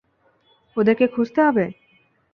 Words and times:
ওদেরকে 0.77 1.05
খুঁজতে 1.07 1.39
হবে? 1.47 1.65